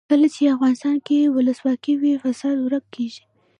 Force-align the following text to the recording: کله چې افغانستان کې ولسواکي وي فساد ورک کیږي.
کله 0.09 0.27
چې 0.35 0.53
افغانستان 0.55 0.95
کې 1.05 1.17
ولسواکي 1.35 1.93
وي 2.01 2.13
فساد 2.23 2.55
ورک 2.61 2.85
کیږي. 2.95 3.23